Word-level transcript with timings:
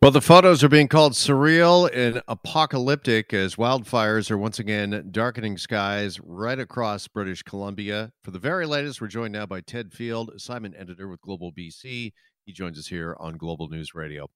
Well, 0.00 0.12
the 0.12 0.20
photos 0.20 0.62
are 0.62 0.68
being 0.68 0.86
called 0.86 1.14
surreal 1.14 1.90
and 1.92 2.22
apocalyptic 2.28 3.34
as 3.34 3.56
wildfires 3.56 4.30
are 4.30 4.38
once 4.38 4.60
again 4.60 5.08
darkening 5.10 5.58
skies 5.58 6.20
right 6.20 6.58
across 6.58 7.08
British 7.08 7.42
Columbia. 7.42 8.12
For 8.22 8.30
the 8.30 8.38
very 8.38 8.64
latest, 8.64 9.00
we're 9.00 9.08
joined 9.08 9.32
now 9.32 9.44
by 9.44 9.60
Ted 9.60 9.92
Field, 9.92 10.30
assignment 10.30 10.76
editor 10.78 11.08
with 11.08 11.20
Global 11.20 11.50
BC. 11.50 12.12
He 12.46 12.52
joins 12.52 12.78
us 12.78 12.86
here 12.86 13.16
on 13.18 13.36
Global 13.36 13.68
News 13.68 13.92
Radio. 13.92 14.28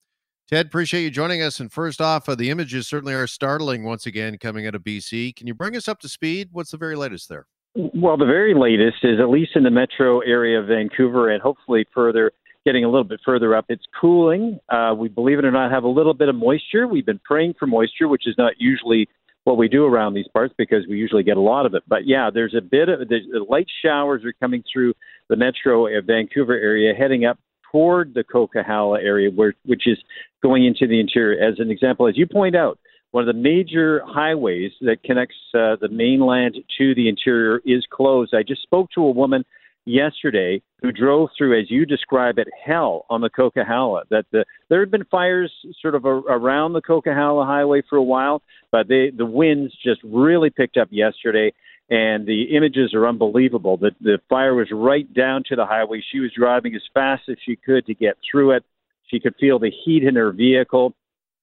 Ted, 0.51 0.67
appreciate 0.67 1.04
you 1.04 1.11
joining 1.11 1.43
us. 1.43 1.61
And 1.61 1.71
first 1.71 2.01
off, 2.01 2.29
uh, 2.29 2.35
the 2.35 2.51
images 2.51 2.89
certainly 2.89 3.15
are 3.15 3.29
startling 3.29 3.85
once 3.85 4.05
again 4.05 4.39
coming 4.39 4.67
out 4.67 4.75
of 4.75 4.83
BC. 4.83 5.37
Can 5.37 5.47
you 5.47 5.55
bring 5.55 5.77
us 5.77 5.87
up 5.87 6.01
to 6.01 6.09
speed? 6.09 6.49
What's 6.51 6.73
the 6.73 6.77
very 6.77 6.97
latest 6.97 7.29
there? 7.29 7.47
Well, 7.77 8.17
the 8.17 8.27
very 8.27 8.53
latest 8.53 9.05
is 9.05 9.21
at 9.21 9.31
least 9.31 9.53
in 9.55 9.63
the 9.63 9.71
metro 9.71 10.21
area 10.21 10.59
of 10.59 10.67
Vancouver 10.67 11.31
and 11.31 11.41
hopefully 11.41 11.87
further 11.95 12.33
getting 12.65 12.85
a 12.85 12.89
little 12.89 13.05
bit 13.05 13.21
further 13.25 13.55
up. 13.55 13.67
It's 13.69 13.85
cooling. 14.01 14.59
Uh, 14.69 14.95
we, 14.97 15.09
believe 15.09 15.39
it 15.39 15.45
or 15.45 15.51
not, 15.51 15.71
have 15.71 15.85
a 15.85 15.89
little 15.89 16.15
bit 16.15 16.29
of 16.29 16.35
moisture. 16.35 16.87
We've 16.87 17.07
been 17.07 17.21
praying 17.25 17.55
for 17.59 17.66
moisture, 17.66 18.09
which 18.09 18.27
is 18.27 18.34
not 18.39 18.55
usually 18.59 19.09
what 19.45 19.57
we 19.57 19.69
do 19.69 19.84
around 19.84 20.15
these 20.15 20.29
parts 20.33 20.55
because 20.57 20.87
we 20.89 20.97
usually 20.97 21.25
get 21.25 21.37
a 21.37 21.41
lot 21.41 21.67
of 21.67 21.75
it. 21.75 21.83
But 21.89 22.06
yeah, 22.06 22.30
there's 22.33 22.55
a 22.56 22.61
bit 22.61 22.89
of 22.89 23.09
the 23.09 23.45
light 23.48 23.67
showers 23.84 24.25
are 24.25 24.33
coming 24.41 24.62
through 24.73 24.95
the 25.29 25.37
metro 25.37 25.87
of 25.87 26.05
Vancouver 26.06 26.55
area, 26.55 26.95
heading 26.95 27.25
up 27.25 27.39
toward 27.73 28.15
the 28.15 28.23
Coquihalla 28.23 29.03
area, 29.03 29.31
where 29.31 29.55
which 29.65 29.87
is 29.87 29.98
going 30.42 30.65
into 30.65 30.87
the 30.87 31.01
interior. 31.01 31.42
As 31.42 31.59
an 31.59 31.70
example, 31.70 32.06
as 32.06 32.17
you 32.17 32.27
point 32.27 32.55
out, 32.55 32.79
one 33.11 33.29
of 33.29 33.34
the 33.34 33.41
major 33.41 34.03
highways 34.06 34.73
that 34.81 35.03
connects 35.03 35.37
uh, 35.55 35.77
the 35.81 35.89
mainland 35.91 36.56
to 36.79 36.95
the 36.95 37.09
interior 37.09 37.61
is 37.65 37.84
closed. 37.91 38.34
I 38.34 38.42
just 38.42 38.62
spoke 38.62 38.91
to 38.95 39.03
a 39.03 39.11
woman 39.11 39.45
yesterday 39.84 40.62
who 40.80 40.92
drove 40.92 41.30
through, 41.36 41.60
as 41.60 41.70
you 41.70 41.86
describe 41.86 42.38
it, 42.38 42.48
hell 42.64 43.06
on 43.10 43.20
the 43.20 43.30
Coquihalla. 43.30 44.02
That 44.10 44.27
the, 44.32 44.45
there 44.68 44.80
had 44.80 44.91
been 44.91 45.05
fires 45.10 45.52
sort 45.80 45.95
of 45.95 46.05
a, 46.05 46.08
around 46.08 46.72
the 46.72 46.82
Coquihalla 46.82 47.46
Highway 47.46 47.82
for 47.88 47.96
a 47.96 48.02
while, 48.02 48.42
but 48.70 48.88
they, 48.88 49.10
the 49.16 49.27
winds 49.27 49.72
just 49.84 50.00
really 50.05 50.50
picked 50.50 50.77
up 50.77 50.89
yesterday, 50.91 51.52
and 51.91 52.27
the 52.27 52.56
images 52.56 52.94
are 52.94 53.06
unbelievable. 53.06 53.77
The, 53.77 53.92
the 54.00 54.19
fire 54.28 54.55
was 54.55 54.69
right 54.72 55.12
down 55.12 55.42
to 55.48 55.56
the 55.56 55.66
highway. 55.66 56.02
She 56.12 56.20
was 56.20 56.30
driving 56.36 56.74
as 56.74 56.83
fast 56.94 57.22
as 57.28 57.36
she 57.44 57.56
could 57.56 57.86
to 57.86 57.94
get 57.94 58.17
through 58.30 58.52
it. 58.52 58.64
She 59.06 59.20
could 59.20 59.34
feel 59.39 59.58
the 59.58 59.72
heat 59.84 60.05
in 60.05 60.17
her 60.17 60.33
vehicle 60.33 60.94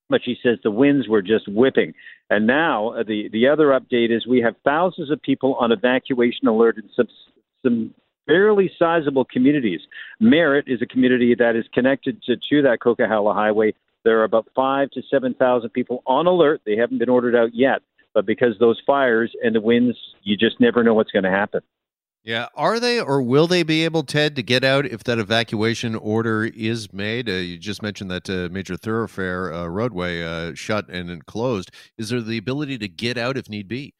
but 0.09 0.21
she 0.25 0.35
says 0.41 0.57
the 0.63 0.71
winds 0.71 1.07
were 1.07 1.21
just 1.21 1.47
whipping. 1.47 1.93
And 2.31 2.47
now 2.47 2.93
uh, 2.93 3.03
the 3.03 3.29
the 3.31 3.47
other 3.47 3.67
update 3.67 4.15
is 4.15 4.25
we 4.25 4.41
have 4.41 4.55
thousands 4.63 5.11
of 5.11 5.21
people 5.21 5.55
on 5.55 5.71
evacuation 5.71 6.47
alert 6.47 6.77
in 6.77 6.89
some 6.95 7.07
some 7.63 7.93
fairly 8.29 8.71
sizable 8.77 9.25
communities. 9.25 9.81
Merritt 10.19 10.65
is 10.67 10.81
a 10.81 10.85
community 10.85 11.35
that 11.37 11.55
is 11.55 11.65
connected 11.73 12.21
to, 12.23 12.35
to 12.49 12.61
that 12.61 12.79
Coquihalla 12.79 13.33
Highway. 13.33 13.73
There 14.05 14.19
are 14.19 14.23
about 14.23 14.47
five 14.55 14.91
to 14.91 15.01
7,000 15.09 15.69
people 15.71 16.03
on 16.05 16.27
alert. 16.27 16.61
They 16.65 16.77
haven't 16.77 16.99
been 16.99 17.09
ordered 17.09 17.35
out 17.35 17.49
yet, 17.53 17.81
but 18.13 18.25
because 18.25 18.53
those 18.59 18.79
fires 18.85 19.33
and 19.43 19.55
the 19.55 19.61
winds, 19.61 19.97
you 20.23 20.37
just 20.37 20.59
never 20.59 20.83
know 20.83 20.93
what's 20.93 21.11
going 21.11 21.23
to 21.23 21.31
happen. 21.31 21.61
Yeah. 22.23 22.47
Are 22.53 22.79
they 22.79 22.99
or 22.99 23.21
will 23.21 23.47
they 23.47 23.63
be 23.63 23.85
able, 23.85 24.03
Ted, 24.03 24.35
to 24.35 24.43
get 24.43 24.63
out 24.63 24.85
if 24.85 25.03
that 25.05 25.19
evacuation 25.19 25.95
order 25.95 26.43
is 26.45 26.93
made? 26.93 27.29
Uh, 27.29 27.33
you 27.33 27.57
just 27.57 27.81
mentioned 27.81 28.11
that 28.11 28.29
uh, 28.29 28.49
major 28.51 28.75
thoroughfare 28.75 29.51
uh, 29.51 29.67
roadway 29.67 30.21
uh, 30.21 30.53
shut 30.53 30.89
and 30.89 31.25
closed. 31.25 31.71
Is 31.97 32.09
there 32.09 32.21
the 32.21 32.37
ability 32.37 32.77
to 32.79 32.87
get 32.87 33.17
out 33.17 33.37
if 33.37 33.49
need 33.49 33.67
be? 33.67 33.93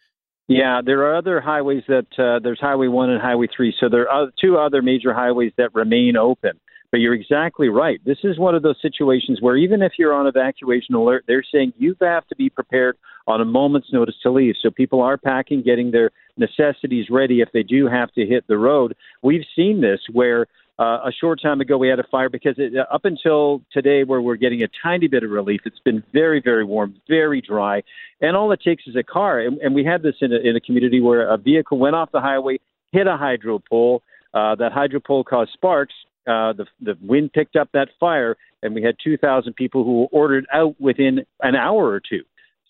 Yeah, 0.50 0.82
there 0.84 1.04
are 1.04 1.16
other 1.16 1.40
highways 1.40 1.84
that 1.88 2.08
uh, 2.18 2.40
there's 2.42 2.60
Highway 2.60 2.88
1 2.88 3.12
and 3.12 3.22
Highway 3.22 3.48
3. 3.56 3.72
So 3.80 3.88
there 3.88 4.10
are 4.10 4.32
two 4.42 4.58
other 4.58 4.82
major 4.82 5.14
highways 5.14 5.52
that 5.58 5.76
remain 5.76 6.18
open. 6.18 6.60
But 6.92 7.02
you're 7.02 7.14
exactly 7.14 7.70
right. 7.70 8.02
This 8.04 8.18
is 8.24 8.40
one 8.40 8.56
of 8.56 8.64
those 8.64 8.82
situations 8.82 9.38
where 9.42 9.56
even 9.56 9.84
if 9.84 9.92
you're 10.00 10.12
on 10.12 10.26
evacuation 10.26 10.96
alert, 10.96 11.24
they're 11.28 11.44
saying 11.54 11.74
you 11.78 11.96
have 12.02 12.26
to 12.30 12.36
be 12.36 12.50
prepared 12.50 12.98
on 13.28 13.42
a 13.42 13.46
moment's 13.46 13.94
notice 13.94 14.16
to 14.24 14.32
leave. 14.32 14.56
So 14.60 14.72
people 14.72 15.02
are 15.02 15.20
packing, 15.20 15.62
getting 15.62 15.92
their 15.92 16.10
necessities 16.36 17.12
ready 17.12 17.42
if 17.42 17.50
they 17.54 17.62
do 17.62 17.86
have 17.86 18.12
to 18.14 18.26
hit 18.26 18.44
the 18.48 18.58
road. 18.58 18.96
We've 19.22 19.46
seen 19.56 19.82
this 19.82 20.00
where 20.12 20.48
uh, 20.80 21.02
a 21.06 21.12
short 21.12 21.42
time 21.42 21.60
ago, 21.60 21.78
we 21.78 21.90
had 21.90 22.00
a 22.00 22.08
fire 22.10 22.30
because 22.30 22.56
it, 22.58 22.74
uh, 22.76 22.86
up 22.94 23.04
until 23.04 23.62
today, 23.72 24.06
where 24.06 24.22
we're 24.22 24.38
getting 24.38 24.64
a 24.64 24.68
tiny 24.82 25.08
bit 25.10 25.24
of 25.24 25.30
relief, 25.30 25.60
it's 25.66 25.80
been 25.84 26.02
very, 26.14 26.42
very 26.42 26.64
warm, 26.64 26.96
very 27.10 27.42
dry, 27.42 27.84
and 28.22 28.38
all 28.38 28.52
it 28.54 28.62
takes 28.64 28.88
is 28.88 28.96
a 28.96 29.04
car. 29.04 29.42
And, 29.42 29.58
and 29.60 29.76
we 29.76 29.84
had 29.84 30.02
this 30.02 30.16
in 30.22 30.32
a, 30.32 30.38
in 30.38 30.56
a 30.56 30.62
community 30.62 31.02
where 31.02 31.28
a 31.28 31.38
vehicle 31.38 31.78
went 31.78 31.96
off 31.96 32.12
the 32.14 32.22
highway, 32.22 32.60
hit 32.94 33.08
a 33.08 33.18
hydro 33.18 33.60
pole. 33.60 34.02
Uh, 34.34 34.56
that 34.56 34.72
hydro 34.72 35.02
pole 35.02 35.24
caused 35.24 35.52
sparks. 35.52 35.94
Uh, 36.26 36.54
the 36.54 36.66
the 36.82 36.96
wind 37.02 37.34
picked 37.34 37.58
up 37.58 37.68
that 37.74 37.90
fire, 38.00 38.38
and 38.64 38.74
we 38.74 38.82
had 38.82 38.96
2,000 39.04 39.54
people 39.56 39.84
who 39.84 40.02
were 40.02 40.08
ordered 40.12 40.46
out 40.54 40.80
within 40.80 41.26
an 41.42 41.56
hour 41.56 41.88
or 41.90 42.00
two. 42.00 42.22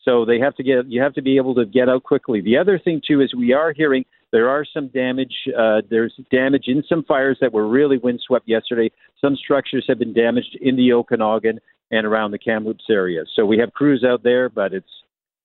So 0.04 0.26
they 0.26 0.40
have 0.40 0.56
to 0.56 0.64
get 0.64 0.88
you 0.88 1.02
have 1.02 1.14
to 1.14 1.22
be 1.22 1.38
able 1.38 1.54
to 1.56 1.66
get 1.66 1.90
out 1.90 2.04
quickly. 2.04 2.42
The 2.42 2.58
other 2.58 2.80
thing 2.80 3.02
too 3.06 3.22
is 3.22 3.36
we 3.36 3.54
are 3.54 3.74
hearing 3.74 4.06
there 4.32 4.50
are 4.50 4.66
some 4.66 4.88
damage. 4.90 5.34
Uh, 5.58 5.82
there's 5.90 6.14
damage 6.32 6.66
in 6.68 6.84
some 6.88 7.04
fires 7.04 7.38
that 7.42 7.54
were 7.54 7.68
really 7.68 7.98
windswept 7.98 8.48
yesterday. 8.48 8.92
Some 9.20 9.36
structures 9.36 9.86
have 9.88 10.00
been 10.00 10.14
damaged 10.14 10.58
in 10.62 10.76
the 10.76 10.94
Okanagan 10.94 11.60
and 11.92 12.06
around 12.06 12.32
the 12.32 12.40
Kamloops 12.40 12.86
area. 12.90 13.24
So 13.36 13.46
we 13.46 13.58
have 13.58 13.74
crews 13.74 14.04
out 14.08 14.24
there, 14.24 14.50
but 14.50 14.74
it's. 14.74 14.90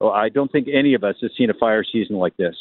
Well, 0.01 0.13
I 0.13 0.29
don't 0.29 0.51
think 0.51 0.67
any 0.71 0.95
of 0.95 1.05
us 1.05 1.15
has 1.23 1.31
seen 1.39 1.51
a 1.51 1.55
fire 1.55 1.85
season 1.85 2.17
like 2.17 2.37
this. 2.37 2.57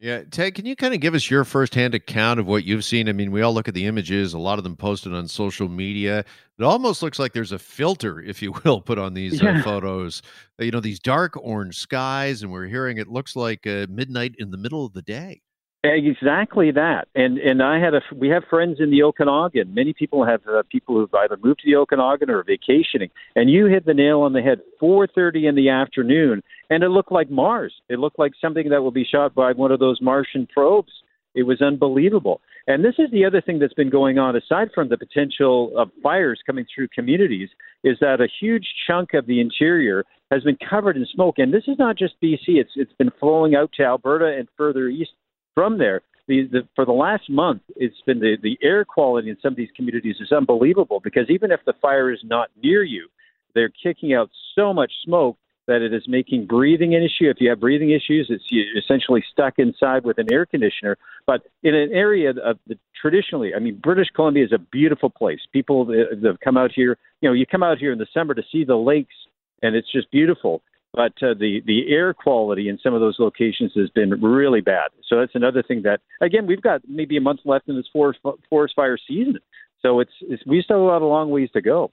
Yeah, 0.00 0.22
Ted, 0.30 0.54
can 0.54 0.64
you 0.64 0.76
kind 0.76 0.94
of 0.94 1.00
give 1.00 1.14
us 1.14 1.28
your 1.28 1.44
firsthand 1.44 1.92
account 1.92 2.38
of 2.38 2.46
what 2.46 2.62
you've 2.62 2.84
seen? 2.84 3.08
I 3.08 3.12
mean, 3.12 3.32
we 3.32 3.42
all 3.42 3.52
look 3.52 3.66
at 3.66 3.74
the 3.74 3.86
images, 3.86 4.32
a 4.32 4.38
lot 4.38 4.58
of 4.58 4.62
them 4.62 4.76
posted 4.76 5.12
on 5.12 5.26
social 5.26 5.68
media. 5.68 6.24
It 6.56 6.62
almost 6.62 7.02
looks 7.02 7.18
like 7.18 7.32
there's 7.32 7.50
a 7.50 7.58
filter, 7.58 8.20
if 8.20 8.40
you 8.40 8.52
will, 8.64 8.80
put 8.80 8.98
on 8.98 9.14
these 9.14 9.42
uh, 9.42 9.46
yeah. 9.46 9.58
uh, 9.58 9.62
photos. 9.62 10.22
You 10.60 10.70
know, 10.70 10.78
these 10.78 11.00
dark 11.00 11.36
orange 11.36 11.78
skies, 11.78 12.42
and 12.42 12.52
we're 12.52 12.66
hearing 12.66 12.98
it 12.98 13.08
looks 13.08 13.34
like 13.34 13.66
uh, 13.66 13.88
midnight 13.90 14.36
in 14.38 14.52
the 14.52 14.56
middle 14.56 14.86
of 14.86 14.92
the 14.92 15.02
day. 15.02 15.40
Exactly 15.84 16.72
that, 16.72 17.06
and 17.14 17.38
and 17.38 17.62
I 17.62 17.78
had 17.78 17.94
a 17.94 18.00
we 18.12 18.28
have 18.30 18.42
friends 18.50 18.78
in 18.80 18.90
the 18.90 19.04
Okanagan. 19.04 19.72
Many 19.72 19.92
people 19.92 20.26
have 20.26 20.40
uh, 20.48 20.64
people 20.68 20.96
who've 20.96 21.14
either 21.14 21.36
moved 21.40 21.60
to 21.60 21.70
the 21.70 21.76
Okanagan 21.76 22.30
or 22.30 22.40
are 22.40 22.44
vacationing. 22.44 23.10
And 23.36 23.48
you 23.48 23.66
hit 23.66 23.86
the 23.86 23.94
nail 23.94 24.22
on 24.22 24.32
the 24.32 24.42
head. 24.42 24.58
4:30 24.82 25.48
in 25.48 25.54
the 25.54 25.68
afternoon, 25.68 26.42
and 26.68 26.82
it 26.82 26.88
looked 26.88 27.12
like 27.12 27.30
Mars. 27.30 27.72
It 27.88 28.00
looked 28.00 28.18
like 28.18 28.32
something 28.40 28.68
that 28.70 28.82
will 28.82 28.90
be 28.90 29.04
shot 29.04 29.36
by 29.36 29.52
one 29.52 29.70
of 29.70 29.78
those 29.78 30.00
Martian 30.02 30.48
probes. 30.52 30.90
It 31.36 31.44
was 31.44 31.62
unbelievable. 31.62 32.40
And 32.66 32.84
this 32.84 32.96
is 32.98 33.08
the 33.12 33.24
other 33.24 33.40
thing 33.40 33.60
that's 33.60 33.74
been 33.74 33.88
going 33.88 34.18
on, 34.18 34.34
aside 34.34 34.70
from 34.74 34.88
the 34.88 34.98
potential 34.98 35.78
of 35.78 35.92
fires 36.02 36.40
coming 36.44 36.66
through 36.74 36.88
communities, 36.88 37.50
is 37.84 37.96
that 38.00 38.20
a 38.20 38.26
huge 38.40 38.66
chunk 38.88 39.14
of 39.14 39.26
the 39.26 39.40
interior 39.40 40.04
has 40.32 40.42
been 40.42 40.58
covered 40.68 40.96
in 40.96 41.06
smoke. 41.14 41.38
And 41.38 41.54
this 41.54 41.68
is 41.68 41.78
not 41.78 41.96
just 41.96 42.20
BC; 42.20 42.58
it's 42.58 42.72
it's 42.74 42.92
been 42.94 43.12
flowing 43.20 43.54
out 43.54 43.70
to 43.76 43.84
Alberta 43.84 44.36
and 44.36 44.48
further 44.56 44.88
east 44.88 45.12
from 45.58 45.76
there. 45.76 46.02
The, 46.28 46.46
the, 46.52 46.68
for 46.76 46.84
the 46.84 46.92
last 46.92 47.28
month, 47.28 47.62
it's 47.74 48.00
been 48.06 48.20
the, 48.20 48.36
the 48.40 48.56
air 48.62 48.84
quality 48.84 49.28
in 49.28 49.36
some 49.42 49.54
of 49.54 49.56
these 49.56 49.70
communities 49.74 50.14
is 50.20 50.30
unbelievable 50.30 51.00
because 51.02 51.28
even 51.30 51.50
if 51.50 51.58
the 51.66 51.72
fire 51.82 52.12
is 52.12 52.20
not 52.22 52.48
near 52.62 52.84
you, 52.84 53.08
they're 53.56 53.72
kicking 53.82 54.14
out 54.14 54.30
so 54.54 54.72
much 54.72 54.92
smoke 55.04 55.36
that 55.66 55.82
it 55.82 55.92
is 55.92 56.04
making 56.06 56.46
breathing 56.46 56.94
an 56.94 57.02
issue. 57.02 57.28
If 57.28 57.38
you 57.40 57.48
have 57.48 57.58
breathing 57.58 57.90
issues, 57.90 58.28
it's 58.30 58.44
you 58.50 58.62
essentially 58.78 59.24
stuck 59.32 59.54
inside 59.58 60.04
with 60.04 60.18
an 60.18 60.32
air 60.32 60.46
conditioner. 60.46 60.96
But 61.26 61.42
in 61.64 61.74
an 61.74 61.92
area 61.92 62.30
of 62.30 62.60
the 62.68 62.78
traditionally, 63.00 63.52
I 63.52 63.58
mean, 63.58 63.80
British 63.82 64.10
Columbia 64.14 64.44
is 64.44 64.52
a 64.52 64.58
beautiful 64.58 65.10
place. 65.10 65.40
People 65.52 65.82
uh, 65.82 66.14
that 66.14 66.24
have 66.24 66.38
come 66.38 66.56
out 66.56 66.70
here, 66.70 66.96
you 67.20 67.28
know, 67.28 67.32
you 67.32 67.46
come 67.46 67.64
out 67.64 67.78
here 67.78 67.90
in 67.90 67.98
the 67.98 68.06
summer 68.14 68.34
to 68.34 68.44
see 68.52 68.62
the 68.62 68.76
lakes, 68.76 69.16
and 69.60 69.74
it's 69.74 69.90
just 69.90 70.08
beautiful 70.12 70.62
but 70.92 71.12
uh, 71.22 71.34
the 71.38 71.62
the 71.66 71.92
air 71.92 72.14
quality 72.14 72.68
in 72.68 72.78
some 72.82 72.94
of 72.94 73.00
those 73.00 73.16
locations 73.18 73.72
has 73.76 73.90
been 73.90 74.10
really 74.20 74.60
bad. 74.60 74.90
So 75.08 75.18
that's 75.18 75.34
another 75.34 75.62
thing 75.62 75.82
that 75.82 76.00
again 76.20 76.46
we've 76.46 76.62
got 76.62 76.82
maybe 76.88 77.16
a 77.16 77.20
month 77.20 77.40
left 77.44 77.68
in 77.68 77.76
this 77.76 77.86
forest 77.92 78.20
forest 78.48 78.74
fire 78.74 78.98
season. 79.06 79.38
So 79.80 80.00
it's, 80.00 80.12
it's 80.22 80.44
we 80.44 80.60
still 80.62 80.90
have 80.90 81.02
a 81.02 81.06
long 81.06 81.30
ways 81.30 81.50
to 81.52 81.60
go. 81.60 81.92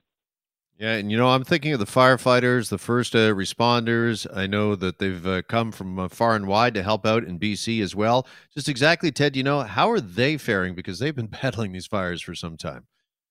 Yeah, 0.77 0.95
and 0.95 1.09
you 1.09 1.17
know 1.17 1.29
I'm 1.29 1.45
thinking 1.45 1.71
of 1.71 1.79
the 1.79 1.85
firefighters, 1.85 2.69
the 2.69 2.77
first 2.77 3.15
uh, 3.15 3.33
responders. 3.33 4.27
I 4.35 4.45
know 4.45 4.75
that 4.75 4.99
they've 4.99 5.25
uh, 5.25 5.41
come 5.43 5.71
from 5.71 5.97
uh, 5.97 6.09
far 6.09 6.35
and 6.35 6.47
wide 6.47 6.73
to 6.73 6.83
help 6.83 7.05
out 7.05 7.23
in 7.23 7.39
BC 7.39 7.81
as 7.81 7.95
well. 7.95 8.27
Just 8.53 8.67
exactly, 8.67 9.11
Ted. 9.11 9.37
You 9.37 9.43
know 9.43 9.61
how 9.61 9.89
are 9.89 10.01
they 10.01 10.37
faring 10.37 10.75
because 10.75 10.99
they've 10.99 11.15
been 11.15 11.27
battling 11.41 11.71
these 11.71 11.87
fires 11.87 12.21
for 12.21 12.35
some 12.35 12.57
time. 12.57 12.87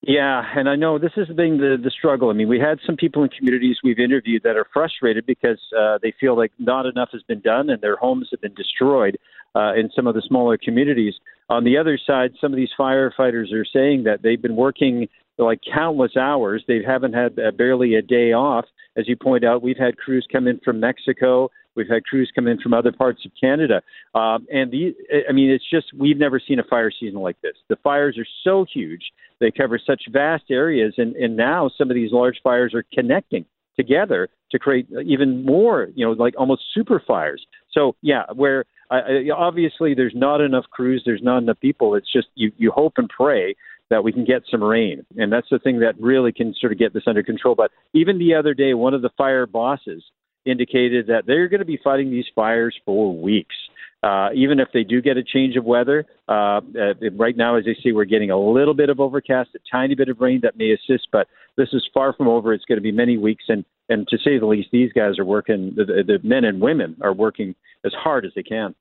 Yeah, 0.07 0.43
and 0.55 0.69
I 0.69 0.75
know 0.75 0.99
this 0.99 1.13
has 1.15 1.27
been 1.29 1.57
the, 1.57 1.77
the 1.83 1.89
struggle. 1.89 2.29
I 2.29 2.33
mean, 2.33 2.47
we 2.47 2.59
had 2.59 2.77
some 2.85 2.95
people 2.95 3.23
in 3.23 3.29
communities 3.29 3.77
we've 3.83 3.97
interviewed 3.97 4.43
that 4.43 4.55
are 4.55 4.67
frustrated 4.71 5.25
because 5.25 5.59
uh, 5.75 5.97
they 5.99 6.13
feel 6.19 6.37
like 6.37 6.51
not 6.59 6.85
enough 6.85 7.09
has 7.11 7.23
been 7.23 7.39
done 7.39 7.71
and 7.71 7.81
their 7.81 7.95
homes 7.95 8.27
have 8.29 8.39
been 8.39 8.53
destroyed 8.53 9.17
uh, 9.55 9.73
in 9.73 9.89
some 9.95 10.05
of 10.05 10.13
the 10.13 10.21
smaller 10.27 10.59
communities. 10.59 11.15
On 11.49 11.63
the 11.63 11.75
other 11.77 11.97
side, 11.97 12.33
some 12.39 12.53
of 12.53 12.57
these 12.57 12.69
firefighters 12.79 13.51
are 13.51 13.65
saying 13.65 14.03
that 14.03 14.21
they've 14.21 14.41
been 14.41 14.55
working 14.55 15.07
like 15.39 15.61
countless 15.73 16.15
hours. 16.15 16.63
They 16.67 16.83
haven't 16.85 17.13
had 17.13 17.39
uh, 17.39 17.49
barely 17.49 17.95
a 17.95 18.03
day 18.03 18.31
off. 18.31 18.65
As 18.95 19.07
you 19.07 19.15
point 19.15 19.43
out, 19.43 19.63
we've 19.63 19.75
had 19.75 19.97
crews 19.97 20.27
come 20.31 20.47
in 20.47 20.59
from 20.63 20.79
Mexico 20.79 21.49
We've 21.75 21.87
had 21.87 22.05
crews 22.05 22.31
come 22.33 22.47
in 22.47 22.59
from 22.59 22.73
other 22.73 22.91
parts 22.91 23.25
of 23.25 23.31
Canada, 23.39 23.81
um, 24.13 24.47
and 24.51 24.71
the 24.71 24.95
I 25.27 25.31
mean, 25.31 25.49
it's 25.49 25.69
just 25.69 25.87
we've 25.97 26.17
never 26.17 26.39
seen 26.39 26.59
a 26.59 26.63
fire 26.63 26.91
season 26.91 27.19
like 27.19 27.39
this. 27.41 27.55
The 27.69 27.75
fires 27.77 28.17
are 28.17 28.27
so 28.43 28.65
huge; 28.71 29.11
they 29.39 29.51
cover 29.51 29.79
such 29.85 30.03
vast 30.11 30.45
areas, 30.49 30.93
and 30.97 31.15
and 31.15 31.35
now 31.35 31.69
some 31.77 31.89
of 31.89 31.95
these 31.95 32.11
large 32.11 32.37
fires 32.43 32.73
are 32.73 32.83
connecting 32.93 33.45
together 33.75 34.29
to 34.51 34.59
create 34.59 34.87
even 35.05 35.43
more, 35.43 35.89
you 35.95 36.05
know, 36.05 36.13
like 36.13 36.33
almost 36.37 36.63
super 36.73 37.01
fires. 37.05 37.45
So 37.71 37.95
yeah, 38.01 38.23
where 38.33 38.65
uh, 38.89 39.01
obviously 39.35 39.93
there's 39.93 40.13
not 40.15 40.41
enough 40.41 40.65
crews, 40.71 41.03
there's 41.05 41.23
not 41.23 41.39
enough 41.39 41.59
people. 41.59 41.95
It's 41.95 42.11
just 42.11 42.27
you 42.35 42.51
you 42.57 42.71
hope 42.71 42.93
and 42.97 43.09
pray 43.09 43.55
that 43.89 44.03
we 44.03 44.11
can 44.11 44.25
get 44.25 44.43
some 44.49 44.63
rain. 44.63 45.05
And 45.17 45.31
that's 45.31 45.49
the 45.51 45.59
thing 45.59 45.79
that 45.79 45.99
really 45.99 46.31
can 46.31 46.55
sort 46.59 46.71
of 46.71 46.79
get 46.79 46.93
this 46.93 47.03
under 47.05 47.21
control. 47.21 47.53
But 47.55 47.71
even 47.93 48.17
the 48.17 48.33
other 48.33 48.53
day, 48.53 48.73
one 48.73 48.93
of 48.93 49.01
the 49.01 49.11
fire 49.17 49.45
bosses 49.45 50.03
indicated 50.45 51.07
that 51.07 51.23
they're 51.25 51.47
going 51.47 51.59
to 51.59 51.65
be 51.65 51.79
fighting 51.83 52.11
these 52.11 52.25
fires 52.33 52.75
for 52.85 53.15
weeks. 53.15 53.55
Uh, 54.03 54.29
even 54.35 54.59
if 54.59 54.67
they 54.71 54.83
do 54.83 55.01
get 55.01 55.17
a 55.17 55.23
change 55.23 55.55
of 55.55 55.65
weather, 55.65 56.05
uh, 56.29 56.61
uh, 56.77 56.93
right 57.17 57.35
now, 57.35 57.55
as 57.55 57.63
I 57.67 57.73
say, 57.81 57.91
we're 57.91 58.05
getting 58.05 58.29
a 58.29 58.37
little 58.37 58.75
bit 58.75 58.89
of 58.89 58.99
overcast, 58.99 59.49
a 59.55 59.59
tiny 59.71 59.95
bit 59.95 60.09
of 60.09 60.19
rain 60.19 60.41
that 60.43 60.55
may 60.57 60.71
assist, 60.71 61.07
but 61.11 61.27
this 61.57 61.69
is 61.73 61.83
far 61.91 62.13
from 62.13 62.27
over. 62.27 62.53
It's 62.53 62.65
going 62.65 62.77
to 62.77 62.83
be 62.83 62.91
many 62.91 63.17
weeks, 63.17 63.45
and 63.47 63.65
and 63.89 64.07
to 64.07 64.17
say 64.17 64.37
the 64.39 64.45
least, 64.45 64.69
these 64.71 64.91
guys 64.93 65.19
are 65.19 65.25
working. 65.25 65.73
The, 65.75 66.03
the 66.05 66.19
men 66.23 66.43
and 66.43 66.59
women 66.59 66.97
are 67.01 67.13
working 67.13 67.55
as 67.83 67.93
hard 67.93 68.25
as 68.25 68.31
they 68.35 68.43
can. 68.43 68.73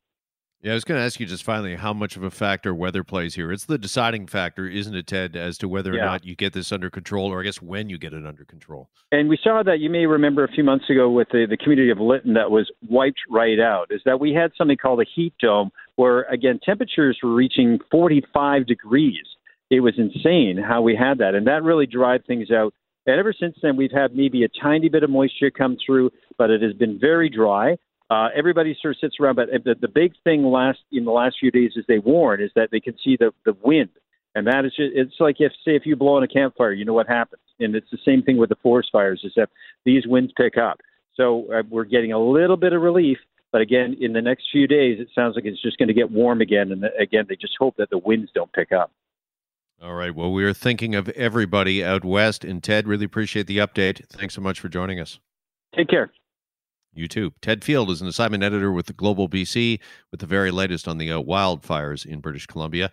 Yeah, 0.64 0.70
I 0.70 0.74
was 0.76 0.84
going 0.84 0.98
to 0.98 1.04
ask 1.04 1.20
you 1.20 1.26
just 1.26 1.44
finally 1.44 1.76
how 1.76 1.92
much 1.92 2.16
of 2.16 2.22
a 2.22 2.30
factor 2.30 2.74
weather 2.74 3.04
plays 3.04 3.34
here. 3.34 3.52
It's 3.52 3.66
the 3.66 3.76
deciding 3.76 4.28
factor, 4.28 4.66
isn't 4.66 4.94
it, 4.94 5.06
Ted, 5.06 5.36
as 5.36 5.58
to 5.58 5.68
whether 5.68 5.92
yeah. 5.92 6.00
or 6.00 6.04
not 6.06 6.24
you 6.24 6.34
get 6.34 6.54
this 6.54 6.72
under 6.72 6.88
control, 6.88 7.30
or 7.30 7.42
I 7.42 7.44
guess 7.44 7.60
when 7.60 7.90
you 7.90 7.98
get 7.98 8.14
it 8.14 8.24
under 8.24 8.46
control. 8.46 8.88
And 9.12 9.28
we 9.28 9.38
saw 9.44 9.62
that 9.62 9.80
you 9.80 9.90
may 9.90 10.06
remember 10.06 10.42
a 10.42 10.48
few 10.48 10.64
months 10.64 10.88
ago 10.88 11.10
with 11.10 11.28
the, 11.32 11.46
the 11.46 11.58
community 11.58 11.90
of 11.90 11.98
Lytton 11.98 12.32
that 12.32 12.50
was 12.50 12.72
wiped 12.88 13.18
right 13.28 13.60
out. 13.60 13.88
Is 13.90 14.00
that 14.06 14.20
we 14.20 14.32
had 14.32 14.52
something 14.56 14.78
called 14.78 15.02
a 15.02 15.06
heat 15.14 15.34
dome, 15.38 15.70
where 15.96 16.22
again 16.32 16.58
temperatures 16.64 17.18
were 17.22 17.34
reaching 17.34 17.78
45 17.90 18.66
degrees. 18.66 19.26
It 19.68 19.80
was 19.80 19.92
insane 19.98 20.56
how 20.56 20.80
we 20.80 20.96
had 20.96 21.18
that, 21.18 21.34
and 21.34 21.46
that 21.46 21.62
really 21.62 21.86
dried 21.86 22.26
things 22.26 22.50
out. 22.50 22.72
And 23.04 23.20
ever 23.20 23.34
since 23.38 23.54
then, 23.60 23.76
we've 23.76 23.92
had 23.92 24.14
maybe 24.14 24.44
a 24.44 24.62
tiny 24.62 24.88
bit 24.88 25.02
of 25.02 25.10
moisture 25.10 25.50
come 25.50 25.76
through, 25.84 26.10
but 26.38 26.48
it 26.48 26.62
has 26.62 26.72
been 26.72 26.98
very 26.98 27.28
dry. 27.28 27.76
Uh, 28.10 28.28
everybody 28.34 28.76
sort 28.80 28.94
of 28.94 29.00
sits 29.00 29.16
around, 29.18 29.36
but 29.36 29.48
the, 29.64 29.74
the 29.80 29.88
big 29.88 30.12
thing 30.24 30.44
last 30.44 30.80
in 30.92 31.04
the 31.04 31.10
last 31.10 31.36
few 31.40 31.50
days, 31.50 31.72
as 31.78 31.84
they 31.88 31.98
warn, 31.98 32.42
is 32.42 32.50
that 32.54 32.70
they 32.70 32.80
can 32.80 32.94
see 33.02 33.16
the 33.18 33.32
the 33.44 33.56
wind, 33.62 33.88
and 34.34 34.46
that 34.46 34.64
is 34.64 34.72
just 34.76 34.92
it's 34.94 35.14
like 35.20 35.36
if 35.38 35.52
say 35.64 35.74
if 35.74 35.86
you 35.86 35.96
blow 35.96 36.16
on 36.16 36.22
a 36.22 36.28
campfire, 36.28 36.72
you 36.72 36.84
know 36.84 36.92
what 36.92 37.08
happens, 37.08 37.42
and 37.60 37.74
it's 37.74 37.90
the 37.90 37.98
same 38.04 38.22
thing 38.22 38.36
with 38.36 38.50
the 38.50 38.56
forest 38.62 38.90
fires, 38.92 39.22
is 39.24 39.32
that 39.36 39.48
these 39.84 40.06
winds 40.06 40.32
pick 40.36 40.58
up. 40.58 40.80
So 41.14 41.46
uh, 41.52 41.62
we're 41.70 41.84
getting 41.84 42.12
a 42.12 42.18
little 42.18 42.56
bit 42.56 42.72
of 42.72 42.82
relief, 42.82 43.18
but 43.52 43.62
again, 43.62 43.96
in 44.00 44.12
the 44.12 44.20
next 44.20 44.44
few 44.52 44.66
days, 44.66 44.98
it 45.00 45.08
sounds 45.14 45.34
like 45.36 45.44
it's 45.46 45.62
just 45.62 45.78
going 45.78 45.88
to 45.88 45.94
get 45.94 46.10
warm 46.10 46.40
again, 46.40 46.72
and 46.72 46.84
again, 47.00 47.24
they 47.28 47.36
just 47.36 47.54
hope 47.58 47.76
that 47.78 47.88
the 47.88 47.98
winds 47.98 48.30
don't 48.34 48.52
pick 48.52 48.72
up. 48.72 48.92
All 49.82 49.94
right. 49.94 50.14
Well, 50.14 50.32
we 50.32 50.44
are 50.44 50.52
thinking 50.52 50.94
of 50.94 51.08
everybody 51.10 51.84
out 51.84 52.04
west, 52.04 52.44
and 52.44 52.62
Ted, 52.62 52.86
really 52.86 53.04
appreciate 53.04 53.46
the 53.46 53.58
update. 53.58 54.06
Thanks 54.08 54.34
so 54.34 54.40
much 54.40 54.60
for 54.60 54.68
joining 54.68 55.00
us. 55.00 55.18
Take 55.74 55.88
care. 55.88 56.10
You 56.94 57.08
too. 57.08 57.32
Ted 57.42 57.64
Field 57.64 57.90
is 57.90 58.00
an 58.00 58.06
assignment 58.06 58.44
editor 58.44 58.70
with 58.70 58.86
the 58.86 58.92
Global 58.92 59.28
BC 59.28 59.80
with 60.10 60.20
the 60.20 60.26
very 60.26 60.50
latest 60.50 60.86
on 60.86 60.98
the 60.98 61.10
uh, 61.10 61.20
wildfires 61.20 62.06
in 62.06 62.20
British 62.20 62.46
Columbia. 62.46 62.92